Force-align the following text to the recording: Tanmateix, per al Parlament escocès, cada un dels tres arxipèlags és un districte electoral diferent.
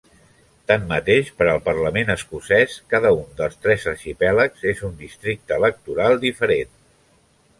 Tanmateix, 0.69 1.27
per 1.41 1.47
al 1.49 1.59
Parlament 1.65 2.09
escocès, 2.13 2.77
cada 2.95 3.11
un 3.19 3.29
dels 3.41 3.59
tres 3.65 3.85
arxipèlags 3.93 4.67
és 4.73 4.83
un 4.89 4.97
districte 5.05 5.59
electoral 5.63 6.21
diferent. 6.27 6.75